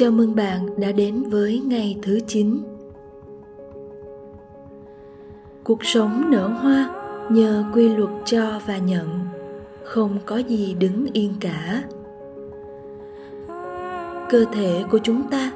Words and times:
Chào 0.00 0.10
mừng 0.10 0.34
bạn 0.34 0.80
đã 0.80 0.92
đến 0.92 1.22
với 1.30 1.62
ngày 1.66 1.98
thứ 2.02 2.20
9. 2.26 2.58
Cuộc 5.64 5.84
sống 5.84 6.30
nở 6.30 6.48
hoa 6.48 6.94
nhờ 7.30 7.64
quy 7.74 7.88
luật 7.88 8.10
cho 8.24 8.60
và 8.66 8.78
nhận, 8.78 9.08
không 9.84 10.18
có 10.26 10.36
gì 10.36 10.74
đứng 10.78 11.06
yên 11.12 11.34
cả. 11.40 11.82
Cơ 14.30 14.44
thể 14.52 14.84
của 14.90 14.98
chúng 15.02 15.22
ta 15.30 15.52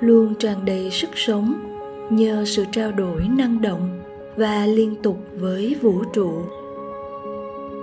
luôn 0.00 0.34
tràn 0.34 0.64
đầy 0.64 0.90
sức 0.90 1.10
sống 1.14 1.54
nhờ 2.10 2.44
sự 2.46 2.64
trao 2.72 2.92
đổi 2.92 3.22
năng 3.38 3.62
động 3.62 4.00
và 4.36 4.66
liên 4.66 4.94
tục 5.02 5.18
với 5.34 5.76
vũ 5.82 6.04
trụ. 6.12 6.32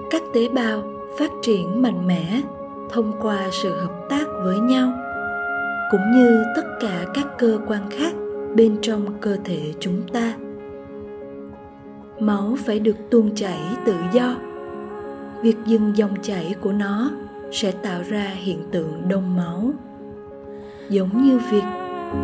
Các 0.10 0.22
tế 0.34 0.50
bào 0.50 0.84
phát 1.20 1.32
triển 1.42 1.82
mạnh 1.82 2.08
mẽ 2.08 2.42
thông 2.90 3.12
qua 3.22 3.50
sự 3.52 3.80
hợp 3.80 4.06
tác 4.10 4.26
với 4.44 4.60
nhau 4.60 5.03
cũng 5.92 6.12
như 6.12 6.44
tất 6.56 6.64
cả 6.80 7.06
các 7.14 7.28
cơ 7.38 7.60
quan 7.68 7.90
khác 7.90 8.14
bên 8.56 8.78
trong 8.82 9.06
cơ 9.22 9.38
thể 9.46 9.74
chúng 9.80 10.02
ta. 10.14 10.38
Máu 12.20 12.56
phải 12.66 12.80
được 12.80 12.96
tuôn 13.10 13.36
chảy 13.36 13.60
tự 13.86 13.96
do. 14.14 14.36
Việc 15.42 15.58
dừng 15.66 15.98
dòng 15.98 16.16
chảy 16.22 16.56
của 16.62 16.72
nó 16.72 17.12
sẽ 17.52 17.72
tạo 17.72 18.02
ra 18.10 18.28
hiện 18.36 18.60
tượng 18.72 19.02
đông 19.10 19.36
máu. 19.36 19.72
Giống 20.90 21.24
như 21.24 21.40
việc 21.52 21.64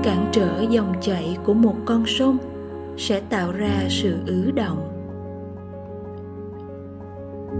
cản 0.03 0.29
trở 0.31 0.61
dòng 0.69 0.93
chảy 1.01 1.37
của 1.43 1.53
một 1.53 1.75
con 1.85 2.03
sông 2.07 2.37
sẽ 2.97 3.19
tạo 3.19 3.51
ra 3.51 3.85
sự 3.89 4.15
ứ 4.27 4.51
động. 4.51 4.89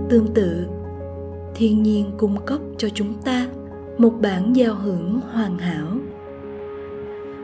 Tương 0.09 0.27
tự, 0.33 0.67
thiên 1.55 1.83
nhiên 1.83 2.11
cung 2.17 2.45
cấp 2.45 2.59
cho 2.77 2.89
chúng 2.89 3.13
ta 3.25 3.47
một 3.99 4.13
bản 4.21 4.55
giao 4.55 4.75
hưởng 4.75 5.19
hoàn 5.33 5.57
hảo. 5.57 5.87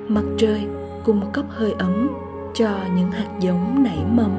Mặt 0.08 0.24
trời 0.38 0.68
cung 1.06 1.32
cấp 1.34 1.46
hơi 1.50 1.72
ấm 1.72 2.10
cho 2.54 2.70
những 2.96 3.12
hạt 3.12 3.30
giống 3.40 3.84
nảy 3.84 3.98
mầm. 4.12 4.32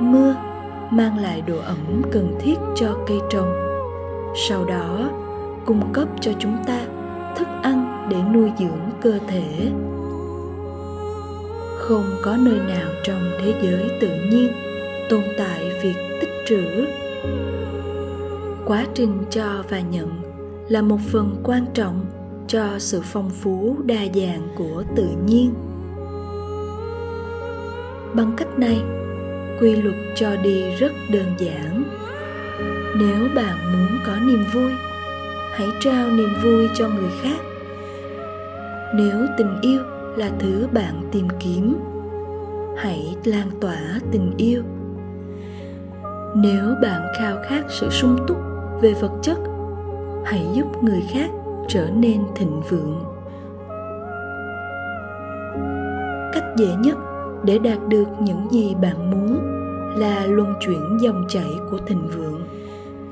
Mưa 0.00 0.34
mang 0.90 1.18
lại 1.18 1.42
độ 1.46 1.56
ẩm 1.58 2.02
cần 2.12 2.34
thiết 2.40 2.54
cho 2.76 2.98
cây 3.06 3.18
trồng. 3.30 3.52
Sau 4.48 4.64
đó, 4.64 5.10
cung 5.66 5.92
cấp 5.92 6.08
cho 6.20 6.32
chúng 6.38 6.56
ta 6.66 6.80
thức 7.36 7.48
ăn 7.62 8.06
để 8.10 8.16
nuôi 8.34 8.52
dưỡng 8.58 8.90
cơ 9.00 9.18
thể. 9.28 9.70
Không 11.78 12.04
có 12.22 12.36
nơi 12.36 12.58
nào 12.58 12.88
trong 13.04 13.20
thế 13.40 13.54
giới 13.62 13.90
tự 14.00 14.08
nhiên 14.30 14.52
tồn 15.10 15.22
tại 15.38 15.70
việc 15.82 15.96
tích 16.20 16.30
trữ. 16.46 16.86
Quá 18.64 18.84
trình 18.94 19.24
cho 19.30 19.64
và 19.70 19.80
nhận 19.80 20.25
là 20.68 20.82
một 20.82 20.98
phần 21.12 21.36
quan 21.44 21.66
trọng 21.74 22.06
cho 22.48 22.78
sự 22.78 23.00
phong 23.04 23.30
phú 23.30 23.76
đa 23.84 24.00
dạng 24.14 24.48
của 24.56 24.82
tự 24.96 25.08
nhiên. 25.26 25.54
Bằng 28.14 28.32
cách 28.36 28.58
này, 28.58 28.82
quy 29.60 29.76
luật 29.76 29.94
cho 30.14 30.36
đi 30.36 30.74
rất 30.78 30.92
đơn 31.12 31.26
giản. 31.38 31.84
Nếu 32.98 33.28
bạn 33.34 33.56
muốn 33.72 33.98
có 34.06 34.16
niềm 34.16 34.44
vui, 34.54 34.72
hãy 35.52 35.68
trao 35.80 36.10
niềm 36.10 36.34
vui 36.42 36.68
cho 36.74 36.88
người 36.88 37.10
khác. 37.22 37.38
Nếu 38.94 39.26
tình 39.38 39.60
yêu 39.62 39.82
là 40.16 40.30
thứ 40.38 40.68
bạn 40.72 41.08
tìm 41.12 41.28
kiếm, 41.40 41.76
hãy 42.76 43.16
lan 43.24 43.50
tỏa 43.60 44.00
tình 44.12 44.32
yêu. 44.36 44.62
Nếu 46.36 46.74
bạn 46.82 47.02
khao 47.18 47.36
khát 47.48 47.64
sự 47.68 47.90
sung 47.90 48.16
túc 48.28 48.36
về 48.80 48.94
vật 49.00 49.12
chất 49.22 49.38
hãy 50.26 50.46
giúp 50.52 50.82
người 50.82 51.02
khác 51.08 51.30
trở 51.68 51.90
nên 51.90 52.22
thịnh 52.34 52.60
vượng. 52.68 53.04
Cách 56.32 56.44
dễ 56.56 56.74
nhất 56.78 56.98
để 57.44 57.58
đạt 57.58 57.78
được 57.88 58.06
những 58.20 58.46
gì 58.50 58.74
bạn 58.82 59.10
muốn 59.10 59.38
là 59.96 60.26
luân 60.26 60.54
chuyển 60.60 60.98
dòng 61.00 61.24
chảy 61.28 61.50
của 61.70 61.78
thịnh 61.86 62.08
vượng 62.16 62.48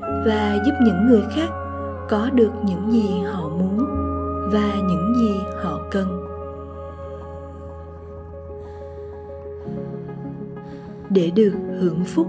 và 0.00 0.62
giúp 0.66 0.72
những 0.84 1.06
người 1.06 1.22
khác 1.34 1.48
có 2.08 2.30
được 2.30 2.50
những 2.64 2.92
gì 2.92 3.20
họ 3.24 3.48
muốn 3.48 3.78
và 4.52 4.74
những 4.74 5.14
gì 5.16 5.34
họ 5.62 5.80
cần. 5.90 6.24
Để 11.10 11.30
được 11.34 11.52
hưởng 11.80 12.04
phúc 12.04 12.26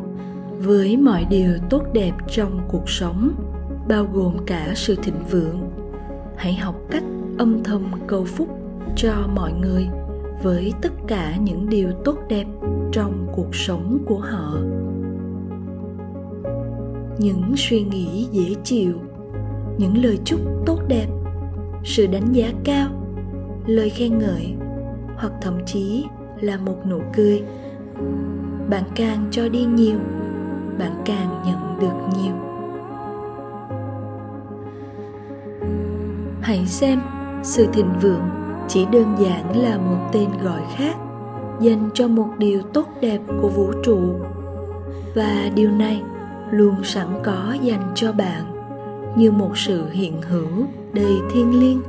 với 0.59 0.97
mọi 0.97 1.25
điều 1.29 1.49
tốt 1.69 1.83
đẹp 1.93 2.11
trong 2.27 2.59
cuộc 2.67 2.89
sống 2.89 3.31
bao 3.87 4.07
gồm 4.13 4.37
cả 4.45 4.71
sự 4.75 4.95
thịnh 4.95 5.19
vượng. 5.31 5.69
Hãy 6.35 6.53
học 6.53 6.75
cách 6.91 7.03
âm 7.37 7.63
thầm 7.63 7.91
cầu 8.07 8.25
phúc 8.25 8.47
cho 8.95 9.13
mọi 9.35 9.53
người 9.53 9.87
với 10.43 10.73
tất 10.81 10.93
cả 11.07 11.35
những 11.35 11.69
điều 11.69 11.91
tốt 11.91 12.17
đẹp 12.29 12.45
trong 12.91 13.27
cuộc 13.35 13.55
sống 13.55 13.99
của 14.05 14.19
họ. 14.19 14.57
Những 17.17 17.53
suy 17.57 17.83
nghĩ 17.83 18.27
dễ 18.31 18.55
chịu, 18.63 18.93
những 19.77 20.03
lời 20.03 20.19
chúc 20.25 20.39
tốt 20.65 20.79
đẹp, 20.87 21.07
sự 21.83 22.07
đánh 22.07 22.31
giá 22.31 22.51
cao, 22.63 22.87
lời 23.65 23.89
khen 23.89 24.19
ngợi, 24.19 24.53
hoặc 25.15 25.33
thậm 25.41 25.65
chí 25.65 26.05
là 26.41 26.57
một 26.57 26.77
nụ 26.89 27.01
cười. 27.15 27.43
Bạn 28.69 28.83
càng 28.95 29.27
cho 29.31 29.49
đi 29.49 29.65
nhiều, 29.65 29.97
bạn 30.79 31.01
càng 31.05 31.43
nhận 31.45 31.79
được 31.79 32.21
nhiều. 32.23 32.44
Hãy 36.45 36.65
xem, 36.65 37.01
sự 37.43 37.67
thịnh 37.73 37.93
vượng 38.01 38.29
chỉ 38.67 38.85
đơn 38.91 39.15
giản 39.19 39.57
là 39.57 39.77
một 39.77 40.09
tên 40.11 40.29
gọi 40.43 40.61
khác, 40.75 40.95
dành 41.59 41.89
cho 41.93 42.07
một 42.07 42.27
điều 42.37 42.61
tốt 42.61 42.87
đẹp 43.01 43.19
của 43.41 43.49
vũ 43.49 43.71
trụ. 43.83 43.99
Và 45.15 45.49
điều 45.55 45.71
này 45.71 46.01
luôn 46.51 46.83
sẵn 46.83 47.07
có 47.23 47.55
dành 47.61 47.91
cho 47.95 48.11
bạn, 48.11 48.43
như 49.15 49.31
một 49.31 49.57
sự 49.57 49.89
hiện 49.89 50.21
hữu 50.21 50.65
đầy 50.93 51.13
thiêng 51.31 51.59
liêng, 51.59 51.81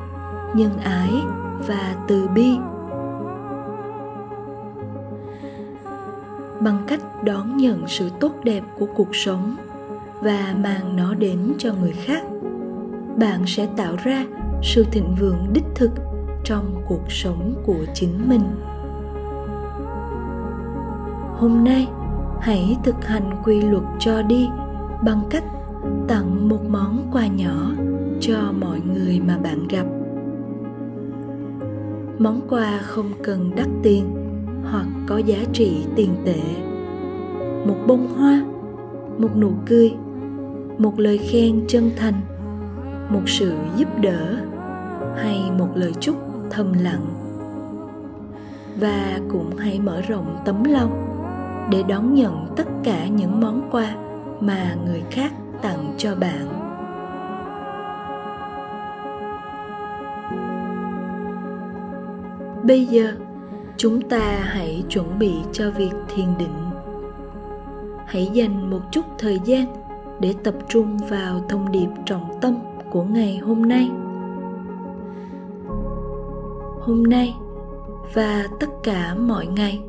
nhân 0.55 0.79
ái 0.85 1.11
và 1.67 1.95
từ 2.09 2.29
bi. 2.35 2.57
Bằng 6.61 6.79
cách 6.87 7.25
đón 7.25 7.57
nhận 7.57 7.83
sự 7.87 8.11
tốt 8.21 8.33
đẹp 8.45 8.63
của 8.79 8.87
cuộc 8.87 9.17
sống 9.17 9.57
và 10.21 10.55
mang 10.63 10.97
nó 10.97 11.15
đến 11.15 11.55
cho 11.59 11.75
người 11.81 11.95
khác, 12.05 12.23
bạn 13.17 13.47
sẽ 13.47 13.69
tạo 13.77 13.97
ra 14.05 14.25
sự 14.63 14.85
thịnh 14.93 15.15
vượng 15.21 15.47
đích 15.53 15.65
thực 15.75 15.91
trong 16.45 16.83
cuộc 16.89 17.13
sống 17.13 17.55
của 17.67 17.85
chính 17.95 18.29
mình. 18.29 18.43
Hôm 21.37 21.65
nay, 21.65 21.89
hãy 22.41 22.77
thực 22.85 23.05
hành 23.05 23.31
quy 23.45 23.61
luật 23.61 23.83
cho 23.99 24.23
đi 24.23 24.49
bằng 25.03 25.21
cách 25.31 25.45
tặng 26.09 26.49
một 26.49 26.61
món 26.69 27.11
quà 27.13 27.27
nhỏ 27.27 27.71
cho 28.21 28.53
mọi 28.61 28.81
người 28.95 29.21
mà 29.21 29.39
bạn 29.39 29.69
gặp. 29.69 29.87
Món 32.19 32.41
quà 32.49 32.79
không 32.83 33.13
cần 33.23 33.51
đắt 33.57 33.69
tiền 33.83 34.05
hoặc 34.71 34.87
có 35.07 35.19
giá 35.19 35.39
trị 35.53 35.85
tiền 35.97 36.11
tệ. 36.25 36.41
Một 37.67 37.77
bông 37.87 38.09
hoa, 38.17 38.45
một 39.19 39.37
nụ 39.37 39.51
cười, 39.67 39.93
một 40.79 41.01
lời 41.01 41.19
khen 41.19 41.65
chân 41.69 41.91
thành 41.97 42.21
một 43.09 43.23
sự 43.27 43.55
giúp 43.77 43.89
đỡ 44.01 44.37
hay 45.17 45.51
một 45.59 45.69
lời 45.75 45.93
chúc 46.01 46.17
thầm 46.51 46.73
lặng. 46.73 47.07
Và 48.81 49.19
cũng 49.33 49.57
hãy 49.57 49.81
mở 49.81 50.01
rộng 50.01 50.43
tấm 50.45 50.65
lòng 50.65 51.03
để 51.71 51.83
đón 51.89 52.15
nhận 52.15 52.47
tất 52.57 52.67
cả 52.85 53.07
những 53.07 53.41
món 53.41 53.69
quà 53.71 53.95
mà 54.41 54.75
người 54.87 55.03
khác 55.11 55.33
tặng 55.63 55.95
cho 55.97 56.15
bạn. 56.15 56.67
Bây 62.63 62.87
giờ, 62.87 63.13
chúng 63.77 64.09
ta 64.09 64.39
hãy 64.43 64.85
chuẩn 64.89 65.19
bị 65.19 65.33
cho 65.53 65.71
việc 65.71 65.93
thiền 66.09 66.27
định. 66.39 66.71
Hãy 68.07 68.31
dành 68.33 68.71
một 68.71 68.81
chút 68.91 69.05
thời 69.19 69.41
gian 69.45 69.67
để 70.21 70.35
tập 70.45 70.55
trung 70.69 70.99
vào 70.99 71.41
thông 71.49 71.73
điệp 71.73 71.89
trọng 72.07 72.41
tâm 72.41 72.59
của 72.91 73.03
ngày 73.03 73.39
hôm 73.39 73.63
nay. 73.63 73.91
Hôm 76.81 77.03
nay 77.03 77.35
và 78.15 78.49
tất 78.61 78.67
cả 78.83 79.15
mọi 79.15 79.47
ngày, 79.47 79.81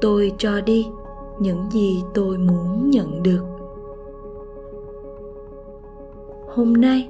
tôi 0.00 0.32
cho 0.38 0.60
đi 0.60 0.86
những 1.38 1.66
gì 1.70 2.02
tôi 2.14 2.38
muốn 2.38 2.90
nhận 2.90 3.22
được. 3.22 3.44
Hôm 6.54 6.72
nay 6.72 7.08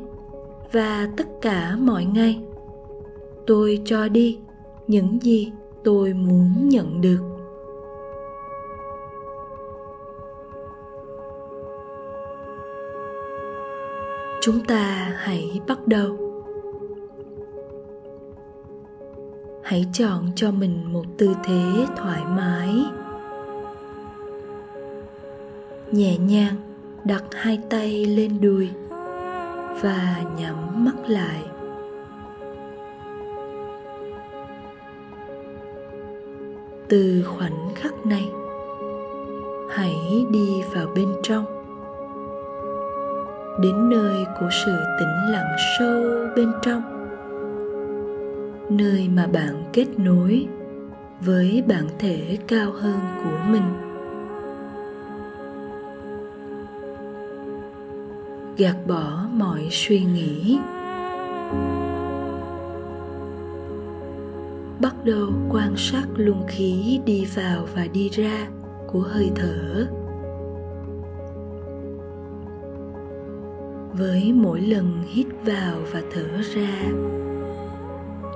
và 0.72 1.08
tất 1.16 1.26
cả 1.40 1.76
mọi 1.80 2.04
ngày, 2.04 2.40
tôi 3.46 3.82
cho 3.84 4.08
đi 4.08 4.38
những 4.86 5.18
gì 5.22 5.52
tôi 5.84 6.12
muốn 6.12 6.68
nhận 6.68 7.00
được. 7.00 7.33
Chúng 14.44 14.64
ta 14.64 15.12
hãy 15.18 15.60
bắt 15.68 15.78
đầu. 15.86 16.16
Hãy 19.62 19.84
chọn 19.92 20.28
cho 20.36 20.50
mình 20.50 20.92
một 20.92 21.04
tư 21.18 21.34
thế 21.44 21.86
thoải 21.96 22.22
mái. 22.24 22.84
Nhẹ 25.90 26.18
nhàng 26.18 26.54
đặt 27.04 27.24
hai 27.32 27.58
tay 27.70 28.04
lên 28.04 28.40
đùi 28.40 28.68
và 29.82 30.24
nhắm 30.38 30.84
mắt 30.84 31.08
lại. 31.08 31.42
Từ 36.88 37.22
khoảnh 37.26 37.74
khắc 37.74 38.06
này, 38.06 38.28
hãy 39.70 40.26
đi 40.30 40.62
vào 40.74 40.86
bên 40.94 41.08
trong 41.22 41.63
đến 43.60 43.88
nơi 43.88 44.26
của 44.40 44.48
sự 44.50 44.76
tĩnh 44.98 45.32
lặng 45.32 45.56
sâu 45.78 46.02
bên 46.36 46.52
trong. 46.62 46.82
Nơi 48.70 49.08
mà 49.08 49.26
bạn 49.26 49.64
kết 49.72 49.86
nối 49.98 50.46
với 51.20 51.64
bản 51.68 51.88
thể 51.98 52.38
cao 52.48 52.72
hơn 52.72 52.98
của 53.24 53.38
mình. 53.50 53.62
Gạt 58.56 58.76
bỏ 58.86 59.26
mọi 59.32 59.68
suy 59.70 60.00
nghĩ. 60.04 60.58
Bắt 64.80 64.94
đầu 65.04 65.28
quan 65.50 65.74
sát 65.76 66.04
luồng 66.16 66.46
khí 66.48 67.00
đi 67.04 67.26
vào 67.34 67.66
và 67.74 67.86
đi 67.92 68.08
ra 68.08 68.48
của 68.92 69.00
hơi 69.00 69.30
thở. 69.34 69.86
Với 73.98 74.32
mỗi 74.36 74.60
lần 74.60 75.02
hít 75.08 75.26
vào 75.44 75.76
và 75.92 76.02
thở 76.12 76.26
ra, 76.54 76.84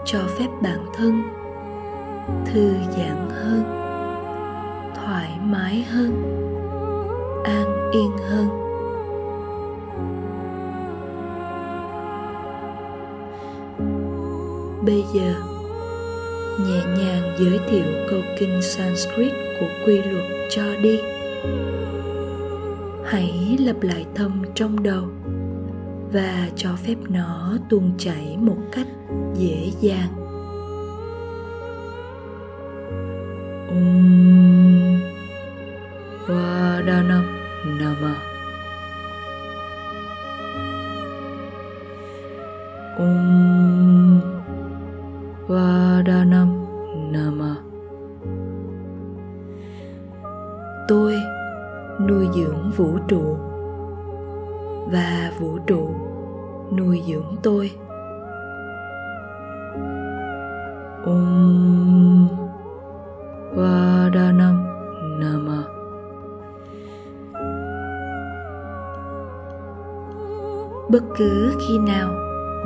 cho 0.05 0.19
phép 0.39 0.49
bản 0.63 0.87
thân 0.95 1.23
thư 2.47 2.73
giãn 2.97 3.29
hơn, 3.31 3.63
thoải 4.95 5.31
mái 5.43 5.83
hơn, 5.83 6.23
an 7.45 7.91
yên 7.93 8.11
hơn. 8.29 8.49
Bây 14.87 15.05
giờ, 15.15 15.35
nhẹ 16.67 16.81
nhàng 16.99 17.37
giới 17.39 17.59
thiệu 17.71 18.07
câu 18.11 18.21
kinh 18.39 18.63
sanskrit 18.63 19.33
của 19.61 19.69
quy 19.87 20.03
luật 20.03 20.25
cho 20.51 20.63
đi. 20.83 20.99
Hãy 23.05 23.57
lặp 23.61 23.83
lại 23.83 24.07
thầm 24.15 24.43
trong 24.55 24.83
đầu 24.83 25.05
và 26.13 26.49
cho 26.57 26.71
phép 26.77 26.95
nó 27.09 27.57
tuôn 27.71 27.93
chảy 27.99 28.37
một 28.37 28.59
cách 28.73 28.87
dễ 29.35 29.73
dàng. 29.81 30.09
Om 33.69 35.01
Vadanam 36.27 37.25
Nama 37.81 38.15
Om 42.99 43.28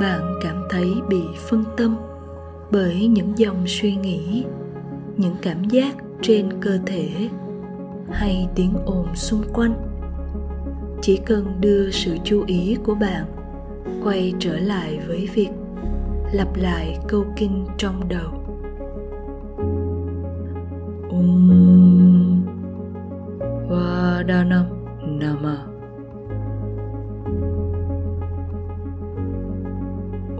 bạn 0.03 0.39
cảm 0.41 0.63
thấy 0.69 0.93
bị 1.09 1.21
phân 1.49 1.63
tâm 1.77 1.97
bởi 2.71 3.07
những 3.07 3.33
dòng 3.37 3.63
suy 3.67 3.95
nghĩ, 3.95 4.45
những 5.17 5.35
cảm 5.41 5.63
giác 5.63 5.95
trên 6.21 6.61
cơ 6.61 6.77
thể 6.85 7.09
hay 8.11 8.49
tiếng 8.55 8.73
ồn 8.85 9.15
xung 9.15 9.43
quanh. 9.53 9.73
Chỉ 11.01 11.17
cần 11.25 11.61
đưa 11.61 11.91
sự 11.91 12.17
chú 12.23 12.43
ý 12.47 12.77
của 12.83 12.95
bạn 12.95 13.25
quay 14.03 14.33
trở 14.39 14.57
lại 14.57 14.99
với 15.07 15.29
việc 15.33 15.49
lặp 16.31 16.55
lại 16.55 16.97
câu 17.07 17.25
kinh 17.35 17.65
trong 17.77 18.09
đầu. 18.09 18.31
Om 21.09 22.45
Vadanam 23.69 24.72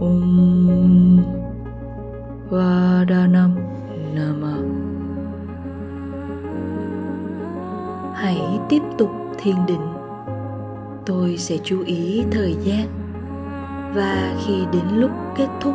Om 0.04 1.22
Vadanam 2.50 3.56
Nama. 4.14 4.56
Hãy 8.14 8.40
tiếp 8.68 8.82
tục 8.98 9.10
thiền 9.38 9.56
định. 9.66 9.86
Tôi 11.06 11.36
sẽ 11.36 11.58
chú 11.64 11.82
ý 11.86 12.24
thời 12.30 12.56
gian. 12.64 12.86
Và 13.94 14.34
khi 14.46 14.54
đến 14.72 14.84
lúc 14.94 15.10
kết 15.36 15.48
thúc, 15.60 15.74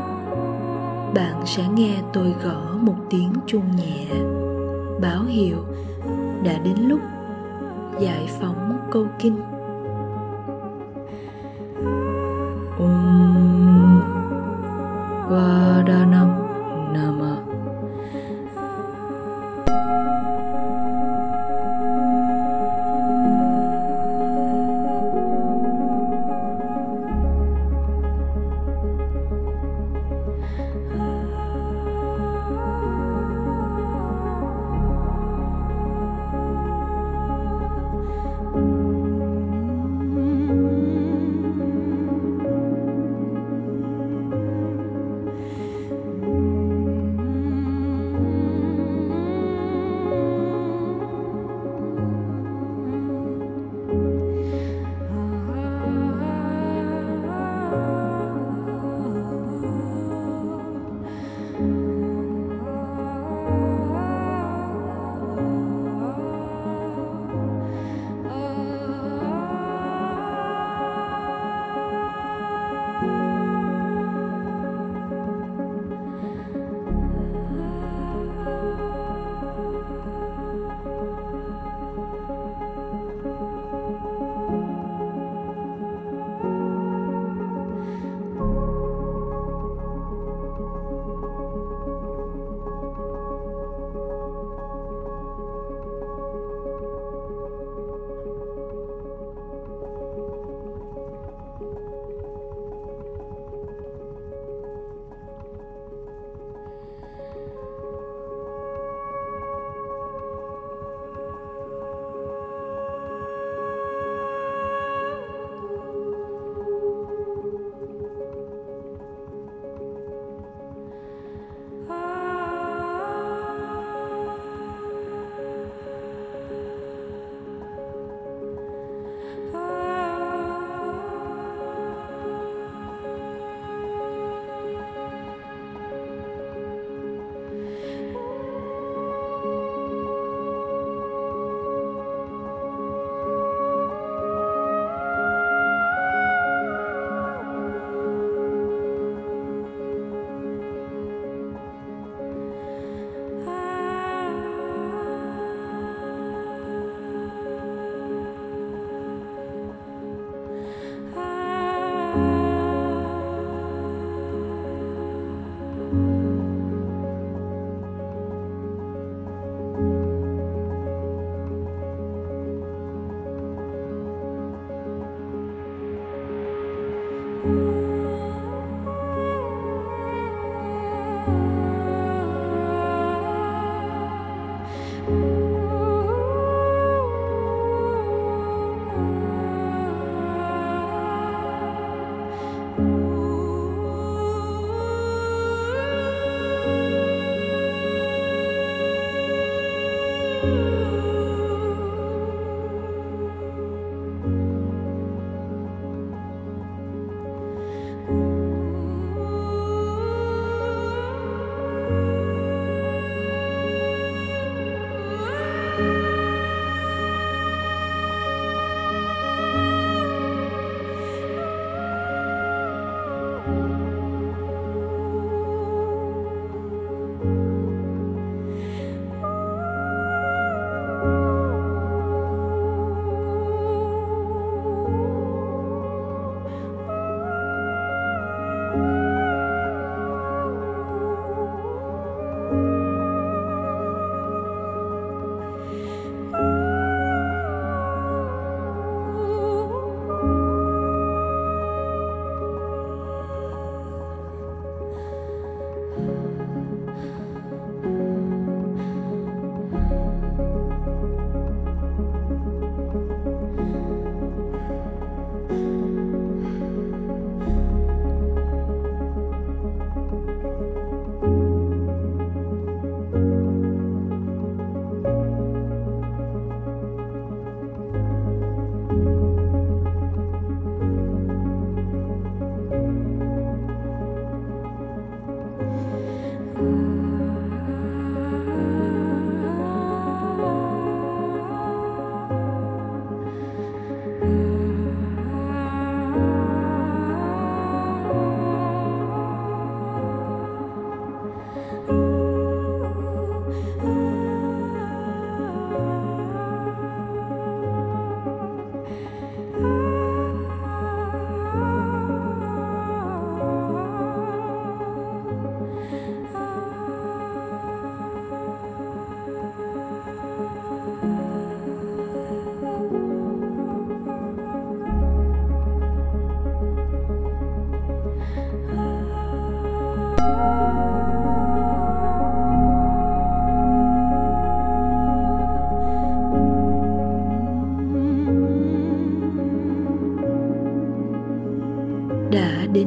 bạn 1.16 1.42
sẽ 1.46 1.64
nghe 1.76 1.96
tôi 2.14 2.34
gõ 2.44 2.78
một 2.82 2.96
tiếng 3.10 3.34
chuông 3.48 3.76
nhẹ, 3.76 4.06
báo 5.02 5.24
hiệu 5.24 5.58
đã 6.44 6.58
đến 6.64 6.76
lúc 6.88 7.00
giải 8.00 8.30
phóng 8.40 8.78
câu 8.92 9.06
kinh. 9.20 9.59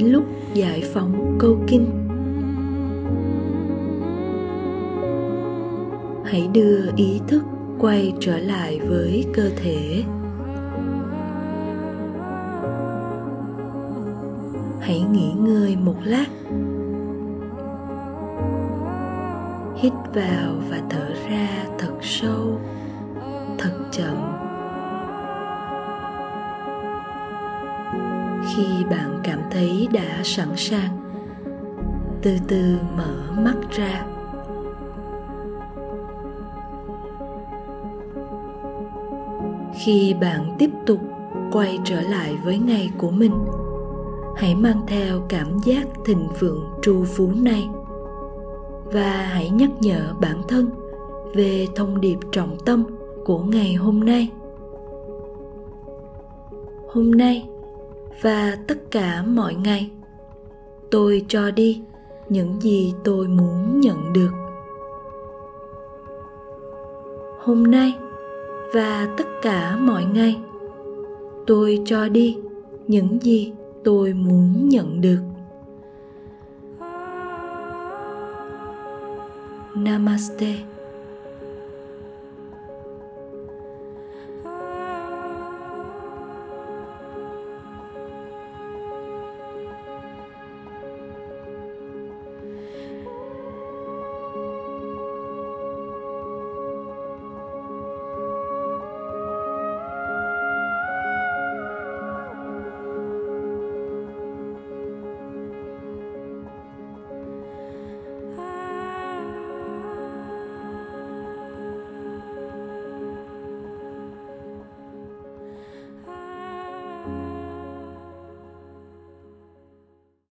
Đến 0.02 0.12
lúc 0.12 0.24
giải 0.54 0.82
phóng 0.94 1.36
câu 1.38 1.58
kinh. 1.66 1.86
Hãy 6.24 6.48
đưa 6.52 6.96
ý 6.96 7.20
thức 7.28 7.42
quay 7.78 8.12
trở 8.20 8.38
lại 8.38 8.80
với 8.88 9.26
cơ 9.34 9.50
thể. 9.56 10.04
Hãy 14.80 15.00
nghỉ 15.12 15.32
ngơi 15.32 15.76
một 15.76 15.96
lát. 16.04 16.26
Hít 19.76 19.92
vào 20.14 20.54
và 20.70 20.80
thở 20.90 21.14
ra 21.30 21.48
thật 21.78 21.92
sâu, 22.00 22.60
thật 23.58 23.72
chậm. 23.90 24.32
Khi 28.56 28.84
bạn 28.90 29.20
cảm 29.22 29.41
thấy 29.52 29.88
đã 29.92 30.20
sẵn 30.24 30.48
sàng. 30.56 30.98
Từ 32.22 32.36
từ 32.48 32.76
mở 32.96 33.14
mắt 33.36 33.54
ra. 33.70 34.06
Khi 39.84 40.14
bạn 40.20 40.56
tiếp 40.58 40.70
tục 40.86 41.00
quay 41.52 41.78
trở 41.84 42.00
lại 42.00 42.36
với 42.44 42.58
ngày 42.58 42.90
của 42.98 43.10
mình, 43.10 43.32
hãy 44.36 44.54
mang 44.54 44.80
theo 44.86 45.20
cảm 45.28 45.58
giác 45.64 45.86
thịnh 46.04 46.28
vượng 46.40 46.64
trù 46.82 47.04
phú 47.04 47.30
này. 47.36 47.68
Và 48.84 49.28
hãy 49.32 49.50
nhắc 49.50 49.70
nhở 49.80 50.14
bản 50.20 50.42
thân 50.48 50.70
về 51.34 51.66
thông 51.74 52.00
điệp 52.00 52.18
trọng 52.32 52.56
tâm 52.64 52.84
của 53.24 53.38
ngày 53.38 53.74
hôm 53.74 54.04
nay. 54.04 54.30
Hôm 56.88 57.10
nay 57.10 57.48
và 58.20 58.58
tất 58.66 58.90
cả 58.90 59.22
mọi 59.22 59.54
ngày. 59.54 59.90
Tôi 60.90 61.24
cho 61.28 61.50
đi 61.50 61.82
những 62.28 62.60
gì 62.60 62.94
tôi 63.04 63.28
muốn 63.28 63.80
nhận 63.80 64.12
được. 64.12 64.30
Hôm 67.38 67.62
nay 67.62 67.94
và 68.74 69.08
tất 69.16 69.26
cả 69.42 69.76
mọi 69.76 70.04
ngày, 70.04 70.40
tôi 71.46 71.82
cho 71.84 72.08
đi 72.08 72.38
những 72.86 73.18
gì 73.22 73.52
tôi 73.84 74.12
muốn 74.12 74.68
nhận 74.68 75.00
được. 75.00 75.20
Namaste. 79.74 80.71